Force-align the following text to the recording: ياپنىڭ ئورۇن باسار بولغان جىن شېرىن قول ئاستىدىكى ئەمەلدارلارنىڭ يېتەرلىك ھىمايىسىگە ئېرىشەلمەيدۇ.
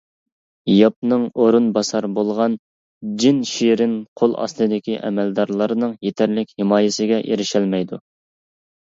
ياپنىڭ 0.75 1.25
ئورۇن 1.41 1.65
باسار 1.75 2.07
بولغان 2.15 2.55
جىن 3.23 3.41
شېرىن 3.49 3.93
قول 4.21 4.33
ئاستىدىكى 4.45 4.97
ئەمەلدارلارنىڭ 5.03 5.93
يېتەرلىك 6.09 6.57
ھىمايىسىگە 6.63 7.21
ئېرىشەلمەيدۇ. 7.29 8.01